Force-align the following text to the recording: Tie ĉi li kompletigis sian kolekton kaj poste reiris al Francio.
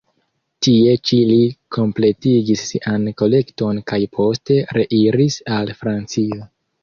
Tie 0.67 0.93
ĉi 1.09 1.17
li 1.31 1.35
kompletigis 1.75 2.63
sian 2.71 3.05
kolekton 3.21 3.81
kaj 3.93 4.01
poste 4.17 4.57
reiris 4.81 5.37
al 5.59 5.71
Francio. 5.83 6.43